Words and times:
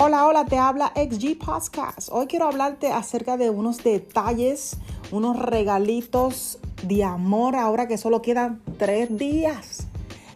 Hola, 0.00 0.28
hola, 0.28 0.44
te 0.44 0.56
habla 0.56 0.92
XG 0.94 1.38
Podcast. 1.44 2.08
Hoy 2.12 2.28
quiero 2.28 2.46
hablarte 2.46 2.92
acerca 2.92 3.36
de 3.36 3.50
unos 3.50 3.82
detalles, 3.82 4.76
unos 5.10 5.36
regalitos 5.36 6.60
de 6.84 7.02
amor 7.02 7.56
ahora 7.56 7.88
que 7.88 7.98
solo 7.98 8.22
quedan 8.22 8.62
tres 8.78 9.18
días. 9.18 9.88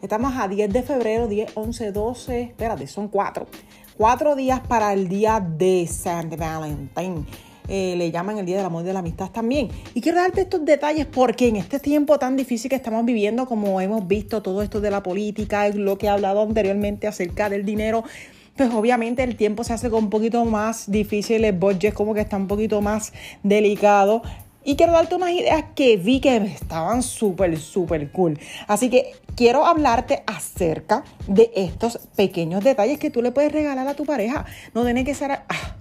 Estamos 0.03 0.35
a 0.37 0.49
10 0.49 0.73
de 0.73 0.83
febrero, 0.83 1.29
10, 1.29 1.53
11, 1.55 1.93
12, 1.93 2.41
espérate, 2.43 2.89
son 2.89 3.07
cuatro. 3.07 3.47
Cuatro 3.97 4.35
días 4.35 4.61
para 4.67 4.93
el 4.93 5.09
día 5.09 5.39
de 5.39 5.87
San 5.87 6.29
Valentín. 6.31 7.25
Eh, 7.69 7.95
le 7.97 8.11
llaman 8.11 8.39
el 8.39 8.47
Día 8.47 8.57
del 8.57 8.67
Amor 8.67 8.83
y 8.83 8.87
de 8.87 8.93
la 8.93 8.99
Amistad 8.99 9.31
también. 9.31 9.69
Y 9.95 10.01
quiero 10.01 10.19
darte 10.19 10.41
estos 10.41 10.65
detalles 10.65 11.07
porque 11.07 11.47
en 11.47 11.55
este 11.55 11.79
tiempo 11.79 12.19
tan 12.19 12.37
difícil 12.37 12.69
que 12.69 12.75
estamos 12.75 13.05
viviendo, 13.05 13.47
como 13.47 13.81
hemos 13.81 14.09
visto 14.09 14.43
todo 14.43 14.61
esto 14.63 14.81
de 14.81 14.91
la 14.91 15.05
política, 15.05 15.69
lo 15.69 15.99
que 15.99 16.07
he 16.07 16.09
hablado 16.09 16.43
anteriormente 16.43 17.07
acerca 17.07 17.49
del 17.49 17.65
dinero, 17.65 18.03
pues 18.63 18.75
obviamente 18.75 19.25
el 19.25 19.35
tiempo 19.35 19.65
se 19.65 19.73
hace 19.73 19.89
un 19.89 20.09
poquito 20.09 20.45
más 20.45 20.89
difícil, 20.89 21.45
el 21.45 21.53
budget 21.53 21.95
como 21.95 22.15
que 22.15 22.21
está 22.21 22.37
un 22.37 22.47
poquito 22.47 22.81
más 22.81 23.13
delicado. 23.43 24.23
Y 24.63 24.77
quiero 24.77 24.93
darte 24.93 25.17
unas 25.17 25.33
ideas 25.33 25.65
que 25.75 25.97
vi 25.97 26.21
que 26.21 26.37
estaban 26.37 27.03
súper, 27.03 27.59
súper 27.59 28.13
cool. 28.13 28.39
Así 28.69 28.89
que 28.89 29.17
quiero 29.35 29.67
hablarte 29.67 30.23
acerca 30.29 31.03
de 31.27 31.51
estos 31.57 31.99
pequeños 32.15 32.63
detalles 32.63 33.01
que 33.01 33.11
tú 33.11 33.21
le 33.21 33.33
puedes 33.33 33.51
regalar 33.51 33.89
a 33.89 33.95
tu 33.95 34.05
pareja. 34.05 34.47
No 34.75 34.85
tiene 34.85 35.03
que 35.03 35.15
ser... 35.15 35.33
Ah, 35.33 35.77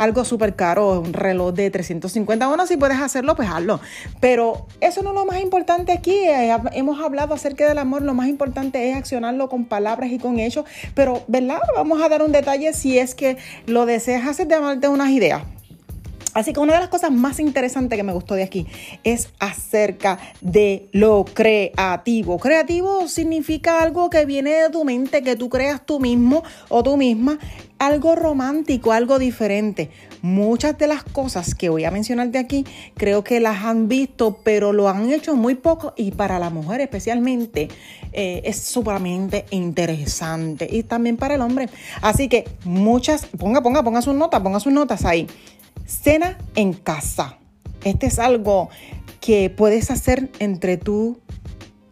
algo 0.00 0.24
súper 0.24 0.56
caro, 0.56 1.00
un 1.00 1.12
reloj 1.12 1.52
de 1.52 1.70
350. 1.70 2.46
Bueno, 2.48 2.66
si 2.66 2.78
puedes 2.78 2.98
hacerlo, 2.98 3.36
pues 3.36 3.48
hazlo. 3.50 3.80
Pero 4.18 4.66
eso 4.80 5.02
no 5.02 5.10
es 5.10 5.14
lo 5.14 5.26
más 5.26 5.40
importante 5.40 5.92
aquí. 5.92 6.14
Eh, 6.14 6.56
hemos 6.72 7.00
hablado 7.04 7.34
acerca 7.34 7.68
del 7.68 7.76
amor. 7.78 8.00
Lo 8.02 8.14
más 8.14 8.28
importante 8.28 8.90
es 8.90 8.96
accionarlo 8.96 9.50
con 9.50 9.66
palabras 9.66 10.10
y 10.10 10.18
con 10.18 10.38
hechos. 10.38 10.64
Pero, 10.94 11.22
¿verdad? 11.28 11.60
Vamos 11.76 12.02
a 12.02 12.08
dar 12.08 12.22
un 12.22 12.32
detalle 12.32 12.72
si 12.72 12.98
es 12.98 13.14
que 13.14 13.36
lo 13.66 13.84
deseas 13.84 14.26
hacer 14.26 14.46
de 14.46 14.58
darte 14.58 14.88
unas 14.88 15.10
ideas. 15.10 15.42
Así 16.34 16.52
que 16.52 16.60
una 16.60 16.74
de 16.74 16.80
las 16.80 16.88
cosas 16.88 17.10
más 17.10 17.40
interesantes 17.40 17.96
que 17.96 18.02
me 18.02 18.12
gustó 18.12 18.34
de 18.34 18.42
aquí 18.42 18.66
es 19.04 19.30
acerca 19.38 20.18
de 20.40 20.88
lo 20.92 21.24
creativo. 21.24 22.38
Creativo 22.38 23.08
significa 23.08 23.82
algo 23.82 24.10
que 24.10 24.24
viene 24.24 24.50
de 24.50 24.70
tu 24.70 24.84
mente, 24.84 25.22
que 25.22 25.36
tú 25.36 25.48
creas 25.48 25.84
tú 25.84 25.98
mismo 25.98 26.42
o 26.68 26.82
tú 26.82 26.96
misma 26.96 27.38
algo 27.80 28.14
romántico, 28.14 28.92
algo 28.92 29.18
diferente. 29.18 29.90
Muchas 30.20 30.76
de 30.76 30.86
las 30.86 31.02
cosas 31.02 31.54
que 31.54 31.70
voy 31.70 31.84
a 31.86 31.90
mencionar 31.90 32.28
de 32.28 32.38
aquí 32.38 32.66
creo 32.94 33.24
que 33.24 33.40
las 33.40 33.64
han 33.64 33.88
visto, 33.88 34.38
pero 34.44 34.74
lo 34.74 34.88
han 34.88 35.10
hecho 35.10 35.34
muy 35.34 35.54
poco 35.54 35.94
y 35.96 36.12
para 36.12 36.38
la 36.38 36.50
mujer 36.50 36.82
especialmente 36.82 37.68
eh, 38.12 38.42
es 38.44 38.62
sumamente 38.62 39.46
interesante 39.50 40.68
y 40.70 40.82
también 40.82 41.16
para 41.16 41.36
el 41.36 41.40
hombre. 41.40 41.70
Así 42.02 42.28
que 42.28 42.44
muchas, 42.64 43.24
ponga, 43.26 43.62
ponga, 43.62 43.82
ponga 43.82 44.02
sus 44.02 44.14
notas, 44.14 44.42
ponga 44.42 44.60
sus 44.60 44.72
notas 44.72 45.06
ahí. 45.06 45.26
Cena 45.90 46.38
en 46.54 46.72
casa. 46.72 47.38
Este 47.84 48.06
es 48.06 48.18
algo 48.18 48.70
que 49.20 49.50
puedes 49.50 49.90
hacer 49.90 50.30
entre 50.38 50.76
tú 50.76 51.18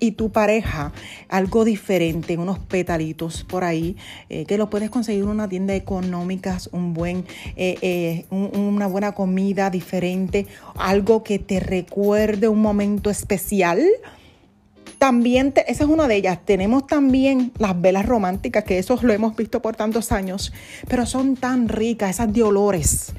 y 0.00 0.12
tu 0.12 0.30
pareja 0.30 0.92
algo 1.28 1.64
diferente, 1.64 2.38
unos 2.38 2.60
petalitos 2.60 3.42
por 3.42 3.64
ahí, 3.64 3.96
eh, 4.28 4.44
que 4.44 4.56
lo 4.56 4.70
puedes 4.70 4.90
conseguir 4.90 5.24
en 5.24 5.30
una 5.30 5.48
tienda 5.48 5.74
económica, 5.74 6.56
un 6.70 6.94
buen, 6.94 7.24
eh, 7.56 7.76
eh, 7.82 8.26
una 8.30 8.86
buena 8.86 9.12
comida 9.12 9.68
diferente, 9.68 10.46
algo 10.76 11.24
que 11.24 11.40
te 11.40 11.58
recuerde 11.58 12.46
un 12.46 12.62
momento 12.62 13.10
especial. 13.10 13.84
También, 14.98 15.52
esa 15.66 15.84
es 15.84 15.90
una 15.90 16.06
de 16.06 16.16
ellas. 16.16 16.38
Tenemos 16.44 16.86
también 16.86 17.52
las 17.58 17.80
velas 17.80 18.06
románticas, 18.06 18.62
que 18.62 18.78
eso 18.78 18.96
lo 19.02 19.12
hemos 19.12 19.34
visto 19.36 19.60
por 19.60 19.74
tantos 19.74 20.12
años, 20.12 20.52
pero 20.88 21.04
son 21.04 21.36
tan 21.36 21.68
ricas, 21.68 22.10
esas 22.10 22.32
de 22.32 22.44
olores. 22.44 23.14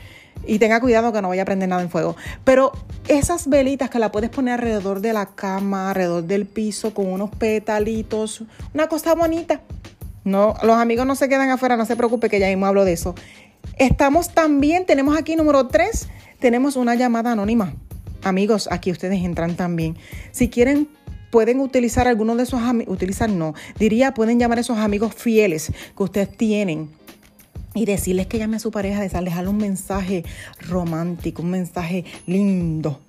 Y 0.45 0.59
tenga 0.59 0.79
cuidado 0.79 1.11
que 1.13 1.21
no 1.21 1.29
vaya 1.29 1.43
a 1.43 1.45
prender 1.45 1.69
nada 1.69 1.81
en 1.81 1.89
fuego. 1.89 2.15
Pero 2.43 2.71
esas 3.07 3.47
velitas 3.47 3.89
que 3.89 3.99
la 3.99 4.11
puedes 4.11 4.29
poner 4.29 4.55
alrededor 4.55 5.01
de 5.01 5.13
la 5.13 5.27
cama, 5.27 5.89
alrededor 5.89 6.23
del 6.23 6.45
piso, 6.45 6.93
con 6.93 7.07
unos 7.07 7.29
petalitos, 7.29 8.43
una 8.73 8.87
cosa 8.87 9.15
bonita. 9.15 9.61
No, 10.23 10.55
los 10.63 10.77
amigos 10.77 11.05
no 11.05 11.15
se 11.15 11.29
quedan 11.29 11.49
afuera, 11.49 11.77
no 11.77 11.85
se 11.85 11.95
preocupe 11.95 12.29
que 12.29 12.39
ya 12.39 12.47
mismo 12.47 12.65
hablo 12.65 12.85
de 12.85 12.93
eso. 12.93 13.15
Estamos 13.77 14.33
también, 14.33 14.85
tenemos 14.85 15.17
aquí 15.17 15.35
número 15.35 15.67
3, 15.67 16.07
tenemos 16.39 16.75
una 16.75 16.95
llamada 16.95 17.31
anónima. 17.31 17.73
Amigos, 18.23 18.67
aquí 18.71 18.91
ustedes 18.91 19.23
entran 19.23 19.55
también. 19.55 19.97
Si 20.31 20.49
quieren 20.49 20.89
pueden 21.31 21.59
utilizar 21.59 22.07
algunos 22.07 22.37
de 22.37 22.43
esos 22.43 22.61
amigos, 22.61 22.93
utilizar 22.93 23.29
no, 23.29 23.53
diría 23.77 24.13
pueden 24.13 24.39
llamar 24.39 24.57
a 24.57 24.61
esos 24.61 24.77
amigos 24.77 25.13
fieles 25.13 25.71
que 25.95 26.03
ustedes 26.03 26.35
tienen 26.35 26.89
y 27.73 27.85
decirles 27.85 28.27
que 28.27 28.39
llame 28.39 28.57
a 28.57 28.59
su 28.59 28.71
pareja, 28.71 29.01
dejarle 29.01 29.49
un 29.49 29.57
mensaje 29.57 30.23
romántico, 30.67 31.41
un 31.41 31.51
mensaje 31.51 32.05
lindo, 32.25 32.99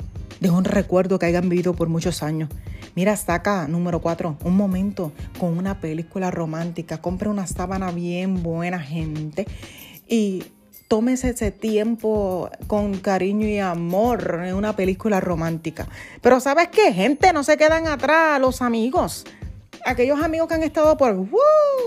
de 0.41 0.51
un 0.51 0.65
recuerdo 0.65 1.19
que 1.19 1.27
hayan 1.27 1.49
vivido 1.49 1.75
por 1.75 1.89
muchos 1.89 2.23
años. 2.23 2.51
Mira, 2.95 3.17
saca 3.17 3.69
número 3.69 4.01
cuatro, 4.01 4.37
un 4.45 4.57
momento 4.57 5.13
con 5.39 5.57
una 5.57 5.81
película 5.81 6.31
romántica, 6.31 6.99
compre 6.99 7.29
una 7.29 7.47
sábana 7.47 7.93
bien 7.93 8.43
buena, 8.43 8.81
gente, 8.81 9.47
y 10.09 10.43
tómese 10.89 11.31
ese 11.31 11.53
tiempo 11.53 12.51
con 12.67 12.99
cariño 12.99 13.47
y 13.47 13.59
amor 13.59 14.43
en 14.45 14.57
una 14.57 14.75
película 14.75 15.21
romántica. 15.21 15.89
Pero 16.21 16.41
¿sabes 16.41 16.69
qué? 16.69 16.93
Gente, 16.93 17.33
no 17.33 17.45
se 17.45 17.57
quedan 17.57 17.87
atrás 17.87 18.41
los 18.41 18.61
amigos 18.61 19.25
aquellos 19.85 20.23
amigos 20.23 20.49
que 20.49 20.55
han 20.55 20.63
estado 20.63 20.97
por 20.97 21.29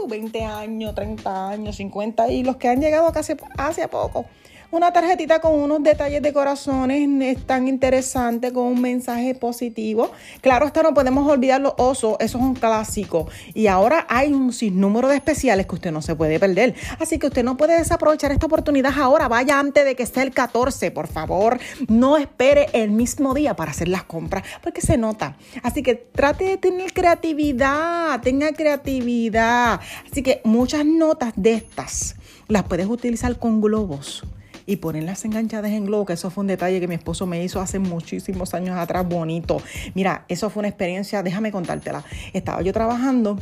20 0.08 0.44
años, 0.44 0.96
30 0.96 1.50
años, 1.50 1.76
50 1.76 2.30
y 2.30 2.44
los 2.44 2.58
que 2.58 2.68
han 2.68 2.81
llegado 2.81 3.12
casi 3.12 3.34
hace 3.58 3.88
poco 3.88 4.26
una 4.73 4.91
tarjetita 4.91 5.39
con 5.39 5.53
unos 5.53 5.84
detalles 5.84 6.23
de 6.23 6.34
corazones 6.34 7.07
es 7.22 7.45
tan 7.45 7.67
interesante, 7.67 8.51
con 8.51 8.63
un 8.63 8.81
mensaje 8.81 9.35
positivo. 9.35 10.11
Claro, 10.41 10.66
esto 10.66 10.81
no 10.81 10.95
podemos 10.95 11.29
olvidar 11.29 11.61
los 11.61 11.75
osos, 11.78 12.17
eso 12.19 12.39
es 12.39 12.44
un 12.44 12.56
clásico. 12.56 13.28
Y 13.53 13.67
ahora 13.67 14.07
hay 14.09 14.34
un 14.34 14.51
sinnúmero 14.51 15.09
de 15.09 15.17
especiales 15.17 15.67
que 15.67 15.75
usted 15.75 15.91
no 15.91 16.01
se 16.01 16.16
puede 16.16 16.39
perder. 16.39 16.73
Así 17.00 17.19
que 17.19 17.28
usted 17.28 17.44
no 17.44 17.56
puede 17.56 17.78
desaprovechar 17.78 18.31
esta 18.31 18.47
oportunidad 18.47 19.00
ahora. 19.00 19.28
Vaya 19.28 19.59
antes 19.59 19.85
de 19.85 19.95
que 19.95 20.01
esté 20.01 20.23
el 20.23 20.31
14, 20.31 20.90
por 20.90 21.05
favor. 21.05 21.59
No 21.88 22.17
espere 22.17 22.66
el 22.73 22.90
mismo 22.90 23.35
día 23.35 23.55
para 23.55 23.69
hacer 23.69 23.90
las 23.90 24.05
compras, 24.05 24.44
porque 24.63 24.81
se 24.81 24.97
nota. 24.97 25.38
Así 25.61 25.84
que 25.84 25.94
trate 25.94 26.45
de 26.45 26.57
tener 26.57 26.94
creatividad, 26.94 28.19
tenga 28.22 28.51
creatividad. 28.53 29.79
Así 30.11 30.23
que 30.23 30.41
muchas 30.44 30.84
notas 30.84 31.34
de 31.35 31.53
estas 31.53 32.16
las 32.47 32.63
puedes 32.63 32.88
utilizar 32.88 33.38
con 33.38 33.61
globos 33.61 34.23
y 34.66 34.78
ponerlas 34.78 35.24
enganchadas 35.25 35.72
en 35.72 35.85
globo, 35.85 36.06
que 36.06 36.13
eso 36.13 36.29
fue 36.29 36.41
un 36.41 36.47
detalle 36.47 36.79
que 36.79 36.88
mi 36.88 36.96
esposo 36.96 37.25
me 37.25 37.44
hizo 37.44 37.59
hace 37.59 37.79
muchísimos 37.79 38.53
años 38.53 38.78
atrás, 38.78 39.07
bonito. 39.07 39.62
Mira, 39.94 40.25
eso 40.28 40.50
fue 40.50 40.62
una 40.62 40.69
experiencia, 40.69 41.24
déjame 41.24 41.51
contártela. 41.51 42.03
Estaba 42.34 42.62
yo 42.62 42.73
trabajando. 42.73 43.38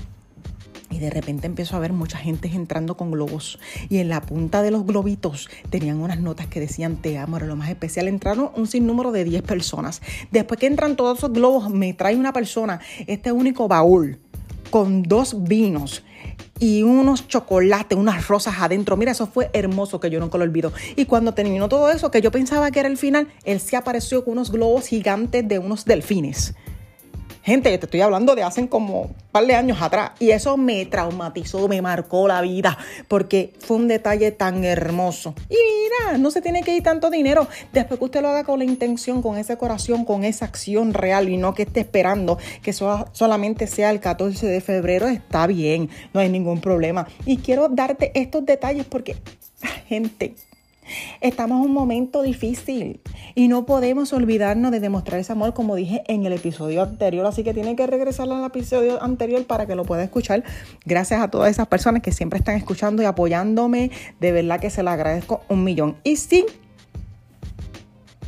Y 0.89 0.99
de 0.99 1.09
repente 1.09 1.47
empezó 1.47 1.77
a 1.77 1.79
ver 1.79 1.93
mucha 1.93 2.17
gente 2.17 2.49
entrando 2.49 2.97
con 2.97 3.11
globos. 3.11 3.59
Y 3.87 3.99
en 3.99 4.09
la 4.09 4.21
punta 4.21 4.61
de 4.61 4.71
los 4.71 4.85
globitos 4.85 5.49
tenían 5.69 6.01
unas 6.01 6.19
notas 6.19 6.47
que 6.47 6.59
decían 6.59 6.97
te 6.97 7.17
amo, 7.17 7.37
era 7.37 7.45
lo 7.45 7.55
más 7.55 7.69
especial. 7.69 8.09
Entraron 8.09 8.51
un 8.55 8.67
sinnúmero 8.67 9.13
de 9.13 9.23
10 9.23 9.41
personas. 9.43 10.01
Después 10.31 10.59
que 10.59 10.67
entran 10.67 10.97
todos 10.97 11.19
esos 11.19 11.31
globos, 11.31 11.69
me 11.69 11.93
trae 11.93 12.17
una 12.17 12.33
persona 12.33 12.81
este 13.07 13.31
único 13.31 13.69
baúl 13.69 14.19
con 14.69 15.03
dos 15.03 15.43
vinos 15.43 16.03
y 16.61 16.83
unos 16.83 17.27
chocolates, 17.27 17.97
unas 17.97 18.27
rosas 18.27 18.53
adentro. 18.59 18.95
Mira, 18.95 19.11
eso 19.11 19.25
fue 19.25 19.49
hermoso 19.51 19.99
que 19.99 20.11
yo 20.11 20.19
nunca 20.19 20.37
lo 20.37 20.43
olvido. 20.43 20.71
Y 20.95 21.05
cuando 21.05 21.33
terminó 21.33 21.67
todo 21.67 21.89
eso, 21.89 22.11
que 22.11 22.21
yo 22.21 22.31
pensaba 22.31 22.69
que 22.69 22.79
era 22.79 22.87
el 22.87 22.97
final, 22.97 23.27
él 23.43 23.59
se 23.59 23.75
apareció 23.75 24.23
con 24.23 24.33
unos 24.33 24.51
globos 24.51 24.87
gigantes 24.87 25.45
de 25.47 25.57
unos 25.57 25.85
delfines. 25.85 26.53
Gente, 27.43 27.75
te 27.75 27.85
estoy 27.85 28.01
hablando 28.01 28.35
de 28.35 28.43
hace 28.43 28.69
como 28.69 29.01
un 29.01 29.15
par 29.31 29.47
de 29.47 29.55
años 29.55 29.81
atrás. 29.81 30.11
Y 30.19 30.29
eso 30.29 30.57
me 30.57 30.85
traumatizó, 30.85 31.67
me 31.67 31.81
marcó 31.81 32.27
la 32.27 32.41
vida, 32.41 32.77
porque 33.07 33.53
fue 33.59 33.77
un 33.77 33.87
detalle 33.87 34.31
tan 34.31 34.63
hermoso. 34.63 35.33
Y 35.49 35.55
mira, 35.55 36.19
no 36.19 36.29
se 36.29 36.41
tiene 36.41 36.61
que 36.61 36.75
ir 36.75 36.83
tanto 36.83 37.09
dinero. 37.09 37.47
Después 37.73 37.97
que 37.97 38.05
usted 38.05 38.21
lo 38.21 38.29
haga 38.29 38.43
con 38.43 38.59
la 38.59 38.65
intención, 38.65 39.23
con 39.23 39.37
ese 39.37 39.57
corazón, 39.57 40.05
con 40.05 40.23
esa 40.23 40.45
acción 40.45 40.93
real 40.93 41.29
y 41.29 41.37
no 41.37 41.55
que 41.55 41.63
esté 41.63 41.79
esperando 41.79 42.37
que 42.61 42.73
solamente 42.73 43.65
sea 43.65 43.89
el 43.89 43.99
14 43.99 44.45
de 44.45 44.61
febrero, 44.61 45.07
está 45.07 45.47
bien, 45.47 45.89
no 46.13 46.19
hay 46.19 46.29
ningún 46.29 46.61
problema. 46.61 47.07
Y 47.25 47.37
quiero 47.37 47.69
darte 47.69 48.11
estos 48.13 48.45
detalles 48.45 48.85
porque, 48.85 49.15
gente, 49.87 50.35
Estamos 51.21 51.59
en 51.59 51.69
un 51.69 51.73
momento 51.73 52.21
difícil 52.21 53.01
y 53.35 53.47
no 53.47 53.65
podemos 53.65 54.13
olvidarnos 54.13 54.71
de 54.71 54.79
demostrar 54.79 55.19
ese 55.19 55.31
amor 55.31 55.53
como 55.53 55.75
dije 55.75 56.03
en 56.07 56.25
el 56.25 56.33
episodio 56.33 56.83
anterior, 56.83 57.25
así 57.25 57.43
que 57.43 57.53
tienen 57.53 57.75
que 57.75 57.87
regresar 57.87 58.29
al 58.29 58.45
episodio 58.45 59.01
anterior 59.01 59.45
para 59.45 59.65
que 59.65 59.75
lo 59.75 59.85
pueda 59.85 60.03
escuchar. 60.03 60.43
Gracias 60.85 61.21
a 61.21 61.29
todas 61.29 61.49
esas 61.51 61.67
personas 61.67 62.01
que 62.01 62.11
siempre 62.11 62.39
están 62.39 62.55
escuchando 62.55 63.01
y 63.01 63.05
apoyándome, 63.05 63.91
de 64.19 64.31
verdad 64.31 64.59
que 64.59 64.69
se 64.69 64.83
lo 64.83 64.89
agradezco 64.89 65.41
un 65.49 65.63
millón. 65.63 65.97
Y 66.03 66.15
sin 66.15 66.45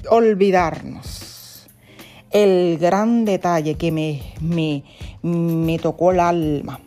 olvidarnos, 0.09 1.68
el 2.31 2.77
gran 2.80 3.25
detalle 3.25 3.75
que 3.75 3.92
me, 3.92 4.21
me, 4.42 4.83
me 5.21 5.77
tocó 5.80 6.12
el 6.12 6.19
alma 6.19 6.80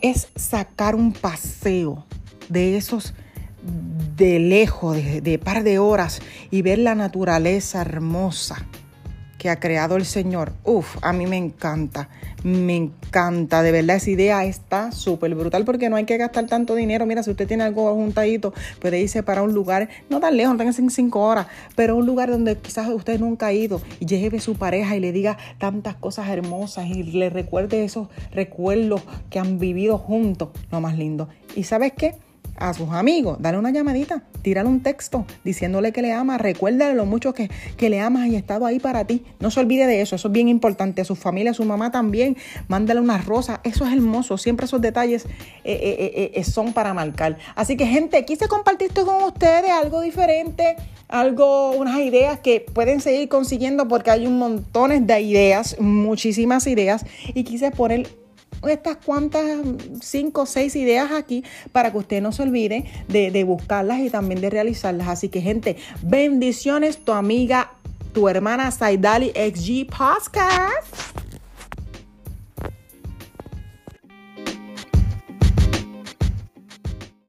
es 0.00 0.28
sacar 0.34 0.94
un 0.94 1.12
paseo 1.12 2.04
de 2.48 2.76
esos 2.76 3.14
de 4.16 4.38
lejos, 4.38 4.96
de, 4.96 5.38
par 5.38 5.64
de 5.64 5.78
horas 5.78 6.20
y 6.50 6.62
ver 6.62 6.78
la 6.78 6.94
naturaleza 6.94 7.80
hermosa 7.80 8.66
que 9.38 9.48
ha 9.48 9.58
creado 9.58 9.96
el 9.96 10.04
Señor, 10.04 10.52
uf, 10.64 10.98
a 11.00 11.14
mí 11.14 11.26
me 11.26 11.38
encanta, 11.38 12.10
me 12.42 12.76
encanta, 12.76 13.62
de 13.62 13.72
verdad 13.72 13.96
esa 13.96 14.10
idea 14.10 14.44
está 14.44 14.92
súper 14.92 15.34
brutal 15.34 15.64
porque 15.64 15.88
no 15.88 15.96
hay 15.96 16.04
que 16.04 16.18
gastar 16.18 16.46
tanto 16.46 16.74
dinero, 16.74 17.06
mira, 17.06 17.22
si 17.22 17.30
usted 17.30 17.48
tiene 17.48 17.64
algo 17.64 17.94
juntadito, 17.94 18.52
puede 18.82 19.00
irse 19.00 19.22
para 19.22 19.42
un 19.42 19.54
lugar, 19.54 19.88
no 20.10 20.20
tan 20.20 20.36
lejos, 20.36 20.52
no 20.52 20.58
tengan 20.58 20.90
cinco 20.90 21.20
horas, 21.20 21.46
pero 21.74 21.96
un 21.96 22.04
lugar 22.04 22.30
donde 22.30 22.58
quizás 22.58 22.88
usted 22.88 23.18
nunca 23.18 23.46
ha 23.46 23.54
ido 23.54 23.80
y 23.98 24.04
lleve 24.04 24.40
su 24.40 24.56
pareja 24.56 24.94
y 24.94 25.00
le 25.00 25.10
diga 25.10 25.38
tantas 25.56 25.94
cosas 25.94 26.28
hermosas 26.28 26.88
y 26.88 27.04
le 27.04 27.30
recuerde 27.30 27.82
esos 27.82 28.08
recuerdos 28.32 29.00
que 29.30 29.38
han 29.38 29.58
vivido 29.58 29.96
juntos, 29.96 30.50
lo 30.70 30.82
más 30.82 30.98
lindo. 30.98 31.30
¿Y 31.56 31.64
sabes 31.64 31.94
qué? 31.96 32.14
A 32.60 32.74
sus 32.74 32.90
amigos, 32.90 33.38
dale 33.40 33.58
una 33.58 33.70
llamadita, 33.70 34.22
tírale 34.42 34.68
un 34.68 34.82
texto 34.82 35.24
diciéndole 35.44 35.92
que 35.92 36.02
le 36.02 36.12
ama, 36.12 36.38
recuérdale 36.38 36.94
lo 36.94 37.06
mucho 37.06 37.32
que, 37.34 37.48
le 37.80 38.00
amas 38.00 38.28
y 38.28 38.36
ha 38.36 38.38
estado 38.38 38.66
ahí 38.66 38.78
para 38.78 39.04
ti. 39.06 39.24
No 39.40 39.50
se 39.50 39.60
olvide 39.60 39.86
de 39.86 40.02
eso, 40.02 40.14
eso 40.14 40.28
es 40.28 40.32
bien 40.32 40.48
importante. 40.48 41.00
A 41.00 41.04
su 41.04 41.16
familia, 41.16 41.50
a 41.52 41.54
su 41.54 41.64
mamá 41.64 41.90
también, 41.90 42.36
mándale 42.68 43.00
una 43.00 43.18
rosa, 43.18 43.60
eso 43.64 43.86
es 43.86 43.92
hermoso. 43.92 44.38
Siempre 44.38 44.66
esos 44.66 44.80
detalles 44.80 45.24
eh, 45.24 45.30
eh, 45.64 46.32
eh, 46.34 46.44
son 46.44 46.72
para 46.72 46.94
marcar. 46.94 47.38
Así 47.56 47.76
que, 47.76 47.86
gente, 47.86 48.24
quise 48.24 48.46
compartir 48.46 48.88
esto 48.88 49.06
con 49.06 49.22
ustedes, 49.24 49.70
algo 49.70 50.02
diferente, 50.02 50.76
algo, 51.08 51.72
unas 51.72 51.98
ideas 52.00 52.40
que 52.40 52.60
pueden 52.60 53.00
seguir 53.00 53.28
consiguiendo 53.28 53.88
porque 53.88 54.10
hay 54.10 54.26
un 54.26 54.38
montones 54.38 55.06
de 55.06 55.20
ideas, 55.20 55.76
muchísimas 55.80 56.66
ideas, 56.66 57.04
y 57.34 57.44
quise 57.44 57.70
poner 57.70 58.19
estas 58.68 58.96
cuantas, 58.98 59.44
cinco 60.00 60.42
o 60.42 60.46
seis 60.46 60.76
ideas 60.76 61.12
aquí 61.12 61.44
para 61.72 61.90
que 61.92 61.98
usted 61.98 62.22
no 62.22 62.32
se 62.32 62.42
olvide 62.42 62.84
de, 63.08 63.30
de 63.30 63.44
buscarlas 63.44 64.00
y 64.00 64.10
también 64.10 64.40
de 64.40 64.50
realizarlas. 64.50 65.08
Así 65.08 65.28
que, 65.28 65.40
gente, 65.40 65.76
bendiciones, 66.02 66.98
tu 66.98 67.12
amiga, 67.12 67.72
tu 68.12 68.28
hermana 68.28 68.70
Saidali 68.70 69.32
XG 69.34 69.86
Podcast. 69.86 71.19